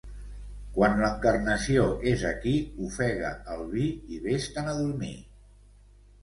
[0.77, 2.53] Quan l'Encarnació és aquí
[2.87, 3.85] ofega el vi
[4.15, 5.13] i ves-te'n a dormir.